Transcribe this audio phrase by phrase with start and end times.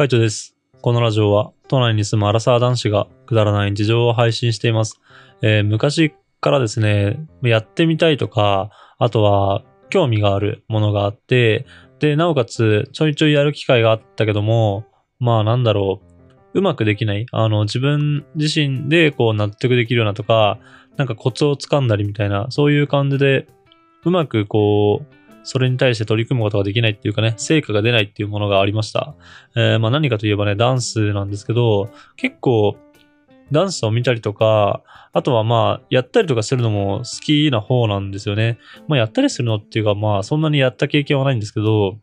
[0.00, 0.56] カイトです。
[0.80, 4.98] このラジオは、都内に住むアラサー男子がくだらない事情を配信しています。
[5.42, 11.66] えー昔からですね、やってみたいとか、あとは興味があるものがあって、
[11.98, 14.86] で、なおかつちょいちょいやる機会があったけども、
[15.18, 16.00] まあなんだろ
[16.54, 17.26] う、うまくできない。
[17.30, 20.58] あの、自分自身でこう納得できるようなとか、
[20.96, 23.48] なんかコツをつかんだりみたいな、そういう感じで、
[24.06, 29.14] うまくこう、それに対して取り組むことができないっていうかね、成果が出ないっていうものがありました。
[29.56, 32.76] えーまあ何かといえばね、ダンスなんですけど、結構、
[33.52, 34.82] ダンスを見たりとか、
[35.12, 38.58] あとはまあ、やったりとかするのも好きな方なんですよね。
[38.86, 41.98] まあ、やったりするのっていうか、まあ、そんなにやった経験はないんですけど、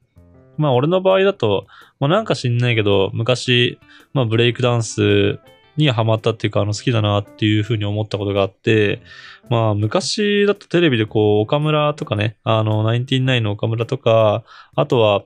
[0.58, 1.66] まあ、俺の場合だと、
[2.00, 3.80] まあ、なんか知んないけど、昔、
[4.14, 5.40] まあ、ブレイクダンス
[5.78, 9.02] にハマったっていうか、あの、好きだなっていうふうに思ったことがあって、
[9.50, 14.44] まあ、昔だとテレビでこう、岡村とかね、あの、ナインティナインの岡村とか、
[14.76, 15.24] あとは、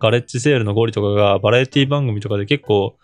[0.00, 2.96] ガレッジセールのゴリとかがバラエティ番組とかで結構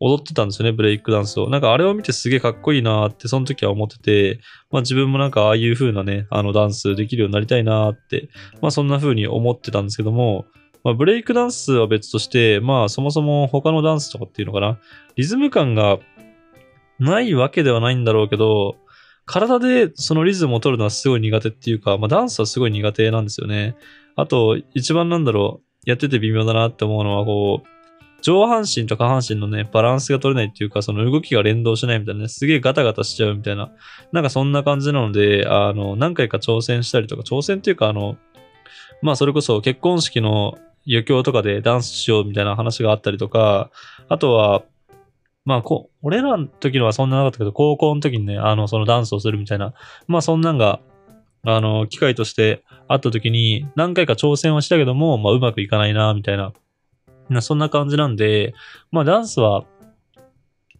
[0.00, 1.48] 踊ってたんですよね、ブレイクダンスを。
[1.48, 4.40] なんかあれを見てすげえかっこいいなーって、その時は思ってて、
[4.72, 8.28] まあ自分もなんかああいう風なね、あのダンスできるようになりたいなーって、
[8.60, 10.46] まあそんな風に思ってたんですけども、
[10.82, 14.80] まあブレイクダンスは別として、まあそもそも他のダンスとかっていうのかな、
[15.14, 16.00] リズム感が
[17.02, 18.76] ないわけではないんだろうけど、
[19.24, 23.76] 体でそのリズムを取るのはすごい苦手っていうか、まあダンスはすごい苦手なんですよね。
[24.16, 27.68] あと、一番なんだろう、やってて微妙だなって思うのは、こう、
[28.22, 33.70] 上半身と下半身のね、バランスが取れないっていうか、その動きが連動しないみたいなね、すげえガタガタしちゃうみたいな、
[34.12, 38.16] なんかそんな感じなので、あの、何回か挑戦したりとか、挑戦っていうか、あの、
[39.02, 43.70] まあそれこそ結婚式の余興とかでダンスしようみたいな話があったりとか、
[44.08, 44.62] あとは、
[45.44, 49.74] まあこ、俺らの時のはそんななかったけど、高校の時にね、あの、そのダンスをするみたいな、
[50.06, 50.80] まあそんなんが、
[51.44, 56.52] あの、機会としてあった時に、何回か挑戦はしたけども、まあうまくいかないな、みたいな、
[57.28, 58.54] なそんな感じなんで、
[58.92, 59.64] まあダンスは、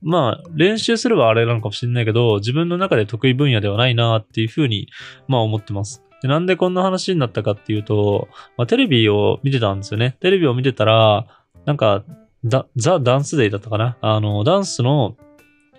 [0.01, 4.89] まあ練習すればあれなのかもしれないけど、自分の中で得意分野ではないなっていうふうに、
[5.27, 6.05] まあ思ってます。
[6.23, 10.17] でなんでこんな話になったかっていうと、まあテレビを見てたんですよね。
[10.21, 11.27] テレビを見てたら、
[11.65, 12.05] なんか、
[12.45, 12.67] ザ・
[13.01, 15.17] ダンスデーだったかなあの、ダンスの、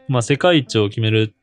[0.08, 1.34] まあ世界一を決める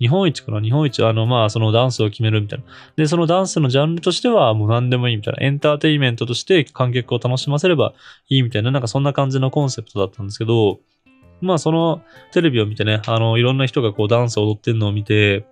[0.00, 0.60] 日本一かな？
[0.60, 2.64] 日本一、あの、まあ、そのダンスを決めるみたいな。
[2.96, 5.46] で、そのダンスのジャンルとしてはもう何でもいいみたいな。
[5.46, 7.94] エンターテイメントとして観客を楽しませれば
[8.28, 10.80] いいみたいな、なんかそんな感じのコンセプトだったんですけど、
[11.40, 12.02] まあ、その
[12.32, 15.46] テレビを見てね、あの、いろんな人がこうダンスを踊ってるのを見て、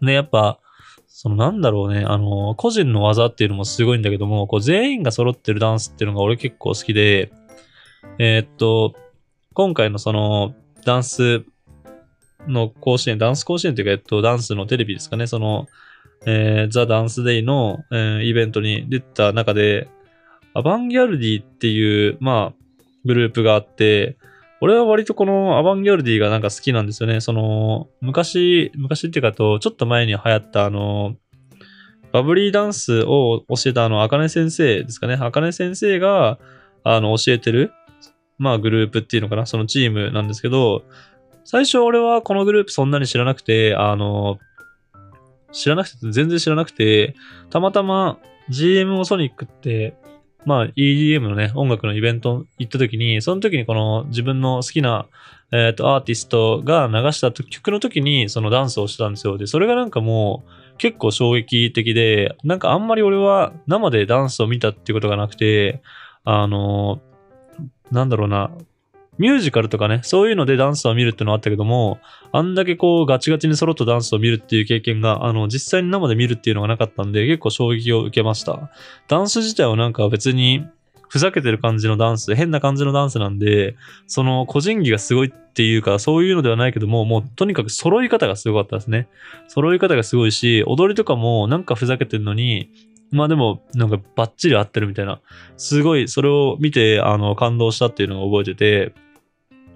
[0.00, 0.60] ね、やっぱ、
[1.08, 7.32] そのなんだろうね、あの、個人の技っていうのもすごいんだけども、こう全員が揃ってるダンスっていうのが俺結構好きで、
[8.18, 8.94] えーっと、
[9.54, 11.44] 今回のそのダンス
[12.46, 15.66] の甲子園、ダンス甲子園というか、えっと、ダンスのテレビですかね、その、
[16.26, 19.88] えー、ザ・ダンスデイの、えーイベントに出た中で、
[20.54, 22.64] アバンギャルディっていう、まあ、
[23.04, 24.16] グループがあって、
[24.60, 27.20] 俺は割とこのアバンギャルディがなんか好きなんですよね。
[27.20, 31.14] その、昔、昔っていうかと、ちょっと前に流行ったあの、
[32.12, 35.18] バブリーダンスを教えたあの、あかね先生ですかね。
[35.20, 36.38] あかね先生が、
[36.84, 37.72] あの、教えてる、
[38.38, 40.82] まあ、グループっていうのかな、そのチームなんですけど、
[41.44, 44.38] 最初俺はこのグループそんなに知らなくて、あの、
[45.52, 47.14] 知らなくて、全然知らなくて、
[47.50, 48.18] たまたま
[48.50, 49.96] GMO ソニックって、
[50.44, 55.06] まあ EDM のね、音楽のイベント行った時に、その時にこの自分の好きな、
[55.52, 59.38] えっ、と、アーティストが流した曲の時にそのダンスをしてたんですよ。
[59.38, 65.82] で、それがなんかもう結構衝撃的で、なんかあんまり俺は生でダンスを見たっていうことがなくて、
[66.24, 67.00] あの、
[67.90, 68.50] なんだろうな、
[69.18, 71.98] ミュージカルとかね、そういうのでダンスを見るってのはあったけども、
[72.32, 78.70] あんだけこうガチガチに揃ったダンスを見るっていう経験が、あの、実際に生で見るっていうのがなかったんで、結構衝撃を受けました。
[79.08, 80.66] ダンス自体はなんか別に、
[81.08, 83.76] ふざけてる感じのダンス、変な感じのダンスなんで、
[84.06, 89.08] その個人技がすごいっていうか、そういうのではないけども、もうとにかく揃い方がすごかったですね。
[89.48, 92.70] 揃い方がすごいし、踊りとかもなんかふざけてるのに、
[93.10, 95.20] まあでも、なんかバッチリ合ってるみたいな。
[95.56, 98.94] すごい、それを見て、あの、感動したっていうのを覚えてて、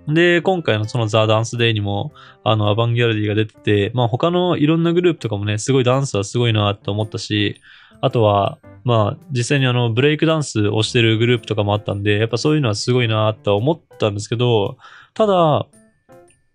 [0.08, 2.12] で、今回のそのザ・ダンスデーにも、
[2.42, 7.60] あの、アバンギャルディが出てて、まあ他のいろんなグループとかもね、すごいダンスはすごいなって思ったし、
[8.00, 14.78] あとは、まあ実際にあの、ブレイクダンスをしてるグループとかもあったんで、やっぱそういうのはすごいなって思ったんですけど、
[15.14, 15.66] ただ、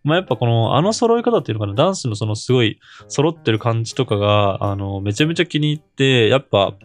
[0.06, 6.76] まあやっぱこの、あの揃い方っていうのかな、ダンスのそのすごい揃ってる感じとかが、あの、めちゃめちゃ気に入って、やっぱ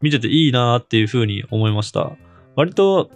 [0.00, 2.12] 見てていいなっていう風に思いました。
[2.54, 3.10] 割と、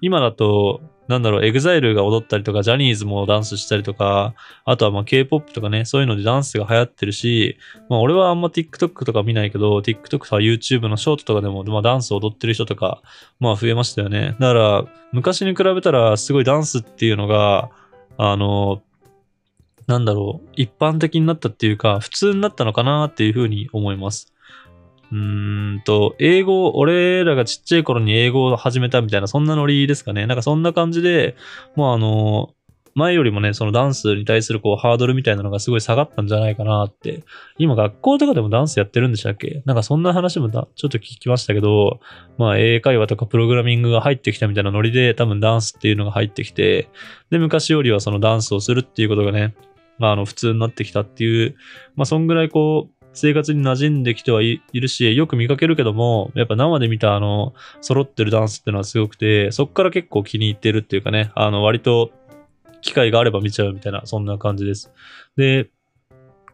[0.00, 4.34] 今だと、なんだろう、エグザイルが踊ったりとか、ジャニーズもダンスしたりとか、
[4.64, 7.56] あとはまあ K-POP とかね、そういうのでダンスが流行ってるし、
[7.88, 13.00] まあ俺はあんま TikTok とか見ないけど、TikTok とか YouTube のショートとかでも、まあダンス踊ってる人とか、
[13.40, 14.36] まあ増えましたよね。
[14.38, 17.70] だから、昔に比べたらすごいダンスっていうのが、
[18.18, 18.82] あの、
[19.88, 24.32] なんだろう、一般的になったっていうか、普通になったのかなっていうふうに思います。
[25.10, 25.18] うー
[25.76, 30.26] んと、英語、俺らがちっちゃい頃に英語を始めたみたいな、そんなノリですかね。
[30.26, 31.34] なんかそんな感じで、
[31.74, 32.50] もうあの、
[32.94, 37.22] 前よりもね、そのダンスに対するこうハードルみたいなのがすごい下がったんじゃないかなって。
[37.56, 39.62] 今学校とかでもダンスやってるんでしたっけ？
[39.66, 42.00] なんかそんな話もちょっと聞きましたけど、
[42.38, 46.88] まあ英会話とかプログラミングが入ってきたみたいなノリで多分ダンスっていうのが入ってきて、
[47.30, 49.54] で、昔よりはそのダンスをするっていうことがね、
[49.98, 51.56] まあの普通になってきたっていう、
[51.96, 62.12] まあそんぐらいこう、生活に馴染んできてはいるし、よく見かけるけども、やっぱ生で見たあの、揃ってるダンスっていうのはすごくて、そっから結構気に入ってるっていうかね、あの、割と
[62.80, 64.92] 機会があれば見ちゃうみたいな、そんな感じです。
[65.36, 65.68] で、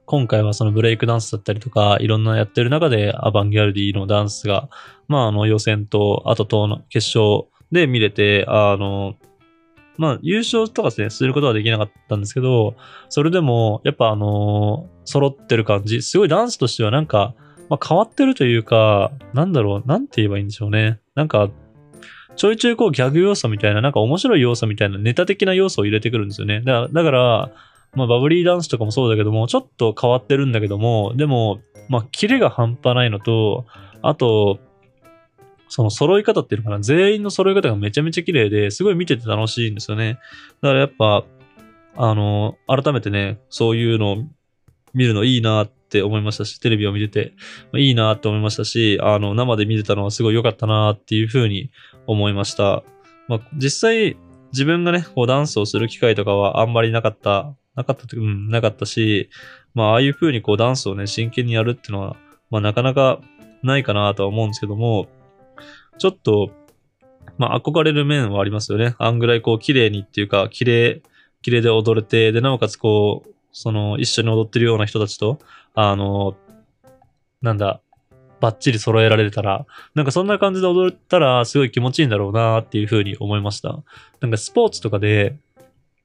[0.06, 4.68] 今回はそのブレイクダンスだったりとか、いろんなやってる中でアバンギャルディのダンスが、
[5.08, 9.16] まあ、あの予選と、あとと決勝で見れて、あの、
[9.96, 12.74] まあ、優勝とかですね、することはできなかったんですけど、
[13.08, 17.34] それでも、やっぱあのー、揃ってる感じ、すごいダンスとしてはなんか、
[17.68, 21.00] まあ、変わってるというか、なんだろう、なんて言えばいいんでしょうね。
[21.14, 21.50] なんか、
[22.36, 26.60] ちょいちょいこうギャグ要素みたいな、なんか面白い要素みたいなネタ的な要素を入れてくるんですよね。
[26.62, 27.52] だだから、
[27.94, 33.66] まあ、バブリーダンスとかもそうだけども、ちょっと変わってるんだけども、でも、まあ、キレが半端ないのと、
[34.02, 34.58] あと、
[35.74, 40.20] その揃い方っていうのかな、全員の揃い方がめちゃめちゃ綺麗で、すごい見てて楽しいんですよね。
[40.62, 41.24] だからやっぱ、
[41.96, 44.16] あの、改めてね、そういうのを
[44.94, 47.32] 見るのいいなって思いましたし、テレビを見てて、
[47.76, 51.72] いいなって思いましたし、あの、生で見てたのはすごい良かったなっていうふうに
[52.06, 52.84] 思いました。
[53.26, 54.16] まあ、実際、
[54.52, 59.28] 自分がね、こうダンスをする機会とかはあんまりなかった、なかったうん、なかったし、
[59.74, 62.16] まあ、ああいう風にこうダンスをね、真剣にやるっていうのは、
[62.48, 63.18] まあ、なかなか
[63.64, 65.08] ないかなとは思うんですけども、
[65.98, 66.50] ちょっと、
[67.38, 68.94] まあ、憧れる面はありますよね。
[68.98, 71.02] あんぐらいこう、綺麗にっていうか、綺麗、
[71.42, 75.38] 綺麗で踊れて、で、なおかつこう、その、一緒に踊ってるような人たちと、
[75.74, 76.36] あの、
[77.42, 77.80] なんだ、
[78.40, 83.82] バッチリ揃えられたら、なんかそんな感じで踊ったら、すごい気持ちいいんだろうなっていうふうに思いました。
[84.20, 85.36] なんかスポーツとかで、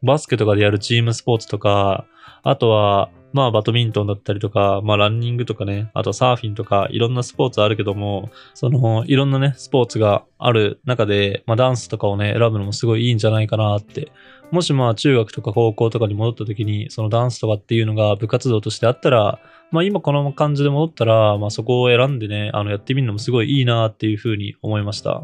[0.01, 2.06] バスケとかでやるチームスポーツとか、
[2.44, 14.11] あとは、まあバドミントンだったりとか、まあランニングとかね、あとサーフィンとかいろんなスポーツあるけども、そのいろんなね、スポーツがある中で、まあダンスとかをね、選ぶのもすごいいいんじゃないかなって。
[14.51, 19.39] もしまあ中学とか高校とかに戻った時に、そのダンスとかっていうのが部活動としてあったら、
[19.71, 25.23] まあ今この感じで戻ったら、まあそこを選んでね、あのやってみるのもすごいいいなっていうふうに思いました。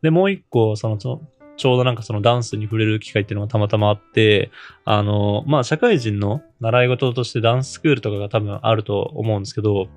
[0.00, 0.98] で、もう一個、その、
[1.56, 4.50] ちょうどなんかそのダンスに触れる機会っていうのがたまたまあって、
[4.84, 9.88] あの、まあ社会人の習い事としてダンススクールとかが多分あると思うんですけど、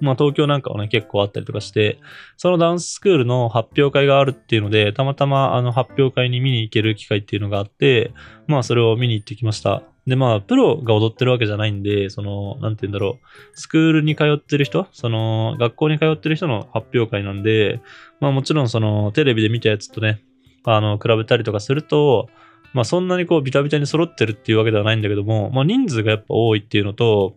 [0.00, 1.98] まあ東京なんかはね結構あったりとかして、
[2.36, 8.12] そのダンススクールの発表会があるっていうので、たまたまあの発表会に見に行ける機会っていうのがあって、
[8.46, 9.82] まあそれを見に行ってきました。
[10.06, 17.80] で、まあ、プロが踊ってるわけじゃないんで、その、なんて言うんだろう、スクールに通ってる人、その、学校に通ってる人の発表会なんで、
[18.20, 20.22] まあもちろんその、テレビで見たやつとね、
[20.64, 22.28] あの、比べたりとかすると、
[22.72, 27.36] まあそんなにこうビタビタに揃ってるっていうわけではないんだけども、まあ人数がやっぱ多いっていうのと、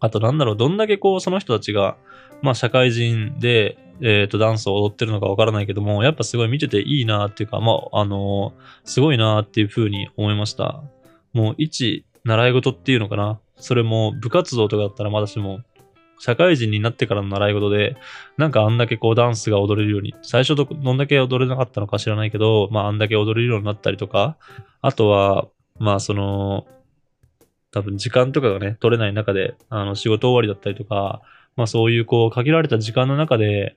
[0.00, 1.96] あとなんだろう、どんだけこうその人たちが、
[2.42, 8.52] まあ社会人で、えっ、ー、とダンスを踊ってるのかわからないけども、やっぱすごい見てていいなっていうか、まああの
[8.84, 10.82] すごいなっていうふうに思いました。
[11.32, 13.40] もう一習い事っていうのかな。
[13.56, 15.60] それも部活動とかだったらまだしも、
[16.20, 17.96] 社会人になってからの習い事で、
[18.36, 24.36] なんかあんだけこうダンスが踊れるように、最初どんだけ踊れなかったのか知らないけど、まああんだけ踊れるようになったりとか、
[24.82, 25.48] あとは、
[25.78, 26.66] まあその、
[27.70, 31.22] 多分時間とかがね、取れない中で、あの仕事終わりだったりとか、
[31.56, 33.76] まあそういうこう限られた時間の中で、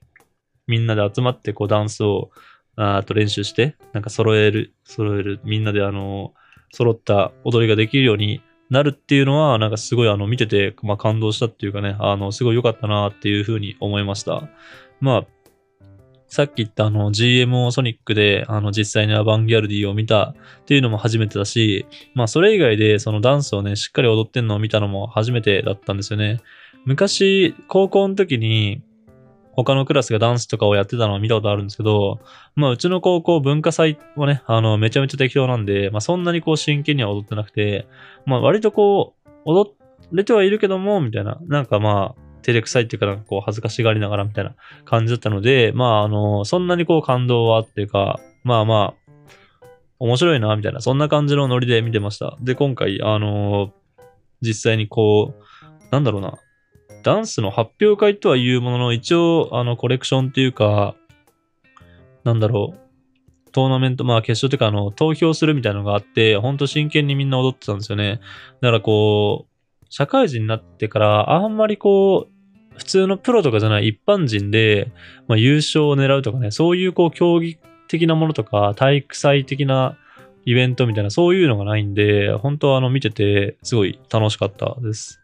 [0.68, 2.30] みんなで集まってこうダンスを、
[2.76, 6.34] あと練習して、なんか揃える、揃える、みんなであの、
[6.74, 8.42] 揃った踊りができるように
[8.74, 14.50] なるっていうのは、なんかすごいあの見てて、まあ、感動したっていうかね、あの、すごい良かったなっていうふうに思いました。
[15.00, 15.28] まあ、
[16.28, 26.40] さっき言ったあの GMO ソニックであの実際にアバンギャルディを見たっていうのも初めてだし、まあそれ以外でそのダンスをね、しっかり踊ってんのを見たのも初めてだったんですよね。
[26.86, 28.82] 昔、高校の時に
[29.56, 32.20] 他のクラスがダンスとかをやってたのを見たことあるんですけど、
[32.56, 37.88] まあうちの高校文化祭はね、あのめちゃめちゃ適当なんで、まあそんなにこう真剣には踊ってなくて、
[38.26, 39.72] まあ割とこう踊
[40.12, 44.56] れてはいるけども、みたいな、なんかまあ照れくさいっていうかなんかこう恥ずかしがりながらみたいな
[44.86, 49.04] 感じだったので、まああの、そんなにこう感動はっていうか、まあまあ、
[50.00, 52.38] 面白いな、みたいな、そんな感じのノリで見てました。
[52.42, 53.72] で、今回、あの
[54.42, 55.44] 実際にこう、
[55.92, 56.34] なんだろうな、
[57.04, 60.96] ダンスの発表会とはいうものの、一応、あの、コレクションっていうか、
[62.24, 68.20] なんだろう、トーナメント、まあ決勝というか、あの、投票するみたいなのがあって、ほんと真剣にみんな踊ってたんですよね。
[68.62, 74.92] だからこう、社会人になってから、あんまりこう、普通のプロとかじゃない一般人で、
[75.28, 79.98] まあ、優勝を狙うとかね、そういうこう競技的なものとか、体育祭的な
[80.46, 85.23] イベントみたいな、そういうのがないんで、本当あの見てて、すごい楽しかったです。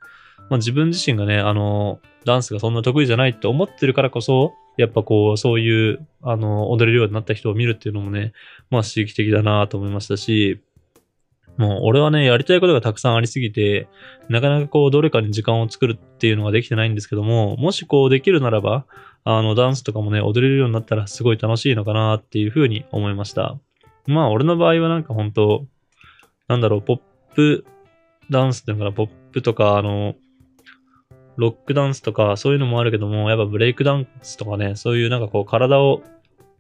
[0.50, 8.34] まあ、自分自身がね、あの、ダンスがそんな得意じゃないって思ってるからこそ、やっぱこう、そういう、あの、踊れるようになった人を見るっていうのもね、
[8.70, 10.62] まあ刺激的だなと思いましたし、
[11.58, 13.90] もう俺はね、やりたいことがたくさんありすぎて、
[14.30, 18.86] なかなかこう、どれかに時間を作るっていうのができてないんですけども、もしこうできるならば、
[19.26, 23.60] あの、ダンスとかもね、踊れるようになったらすごい楽しいのかなっていうふうに思いました。
[24.08, 25.66] まあ、俺の場合はなんか本当
[26.48, 27.00] なんだろう、ポッ
[27.36, 27.66] プ
[28.32, 30.16] ダンスっていうのかな、ポップとか、あの、
[31.40, 36.04] ロックダンスとか、そういうのもあるけども、やっぱブレイクダンスとかね、そういうなんかこう、体を、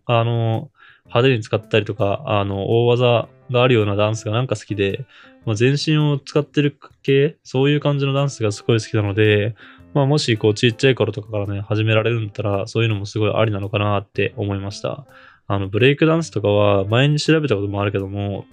[0.05, 0.71] あの、
[1.05, 5.05] 派手に使ったりとか、あの、大技があるようなダンスがなんか好きで、
[5.45, 9.53] まあ、全身を使ってる系、そういう感じのダンスがすごい好きなので、
[9.93, 15.05] まあ、もしこう、ちっちゃい頃とかからね、始められるんだったら、そういうのもすごいありなのかなって思いました。
[15.47, 18.45] あの、ブレイクダンスとかは、前に調べたこともあるけども、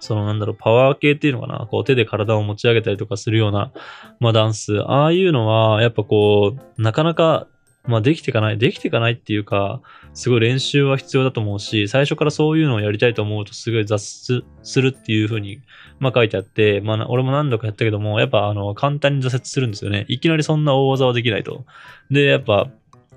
[0.00, 3.72] そのなんだろう、パワー系っていうのかな、こう手で体を持ち上げたりとかするような、
[4.18, 7.46] まあダンス、ああいうのは、やっぱこう、なかなか、
[7.86, 9.80] まあできていかない、できていかないっていうか、
[10.12, 15.60] すごい練習は必要だと思うし、最初からそういうのをやりたいと思うとすごい挫折するっていう風に、
[15.98, 20.04] まあ書いてあって、まあ俺も何度かやったけども、やっぱあの、簡単に挫折するんですよね。
[20.08, 21.64] いきなりそんな大技はできないと。
[22.10, 22.68] で、やっぱ、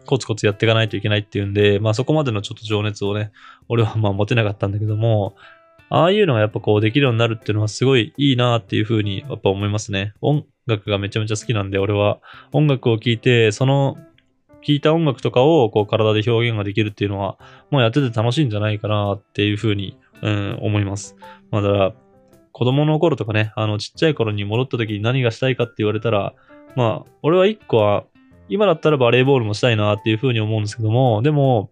[0.05, 3.31] コツコツやっていかないといけないっていうんで、まあそこまでのちょっと情熱をね、
[3.69, 5.35] 俺はまあ持てなかったんだけども、
[5.93, 10.15] ああいうのがやっぱこうできるようになるっていうのはすごいいいなっていうふうにやっぱ思いますね。
[10.21, 12.19] 音楽がめちゃめちゃ好きなんで、俺は
[12.51, 13.95] 音楽を聴いて、その
[14.63, 17.38] 聴いた音楽とかをこう体で表現ができるっていうのは、
[17.69, 21.15] もうやってて楽しいんじゃないかなっていうふうに、うん、思います。
[21.51, 21.93] まあだから、
[22.53, 26.33] 子供の頃とかね、あのちっちゃい頃に戻った時に何がしたいかって言われたら、
[26.75, 28.05] まあ、俺は一個は、
[28.50, 31.69] 今だったらバレーボールもしたいなっていうふうに思うんですけども、でも、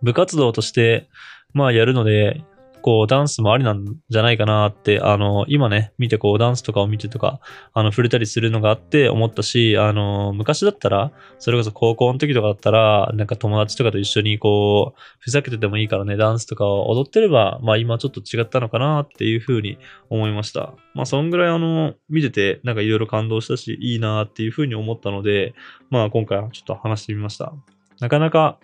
[0.00, 1.10] 部活動として、
[1.52, 2.42] まあやるので、
[2.82, 7.40] こう、ダンスもありなんじゃないかなって、あの、今ね、見てこう、ダンスとかを見てとか、
[7.74, 19.78] あの、触れたりするのがあって思ったし、あの、昔だったら、それこそ高校の時とかだったら、なんか友達とかと一緒にこう、ふざけててもいいからね、ダンスとかを踊ってれば、まあ今ちょっと違ったのかなっていうふうに
[20.10, 20.74] 思いました。
[20.94, 25.54] まあそんぐらいあの、見てて、なんかいろいろ感動したし、いいなっていうふうに思ったので、
[25.90, 27.52] まあ今回はちょっと話してみました。
[28.00, 28.58] なかなか、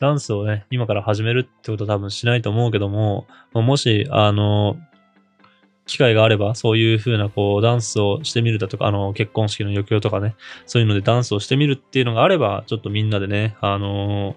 [0.00, 4.76] ダンスをね、今から始めるってことは多分しないと思うけども、まもし、あの、
[5.86, 14.36] 機会があれば、そういう風な、こう、ダンスをしてみるだとか、あの、結婚式の余興とかね、そういうのでダンスをしてみるっていうのがあれば、ちょっとみんなでね、あの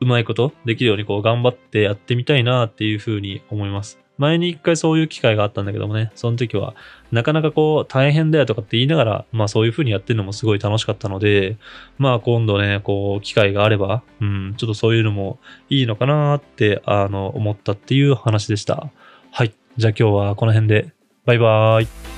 [0.00, 3.98] うまいことできるように、こう、頑張ってやってみたいなっていう風に思います。
[4.18, 6.74] 前に一回そういう機会があったんだけどもね、その時は、
[7.12, 11.56] なかなかこう、大変だよとかって言いながら、まあそういう風にやってるのもすごい楽しかったので、
[11.98, 15.38] まあ今度ね、こう、機会があれば、うん、ちょっとそういうのも
[15.70, 18.90] いいのかなって、あの、思ったっていう話でした。
[19.30, 19.54] はい。
[19.76, 20.92] じゃあ今日はこの辺で、
[21.24, 22.17] バイバーイ。